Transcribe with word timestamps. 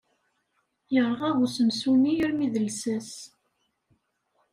Yerɣa 0.93 1.29
usensu-nni 1.45 2.13
armi 2.25 2.47
d 2.53 2.55
llsas. 2.65 3.11